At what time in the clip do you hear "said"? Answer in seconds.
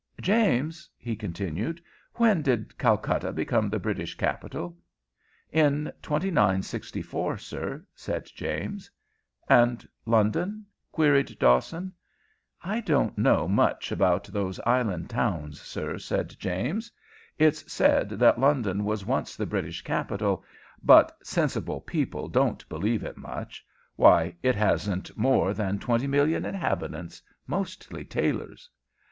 7.93-8.25, 15.99-16.35, 17.71-18.09